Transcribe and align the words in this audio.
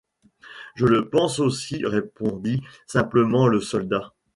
Je 0.73 0.87
le 0.87 1.09
pense 1.11 1.37
aussi, 1.37 1.85
répondit 1.85 2.63
simplement 2.87 3.45
le 3.47 3.61
soldat. 3.61 4.15